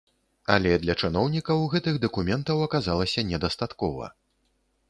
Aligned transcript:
Але 0.53 0.71
для 0.85 0.95
чыноўнікаў 1.07 1.61
гэтых 1.73 2.01
дакументаў 2.07 2.65
аказалася 2.69 3.29
не 3.33 3.45
дастаткова. 3.45 4.13